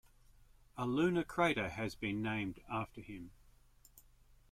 A 0.79 0.87
lunar 0.87 1.23
crater 1.23 1.69
has 1.69 1.93
been 1.93 2.23
named 2.23 2.59
after 2.67 3.01
him. 3.01 3.29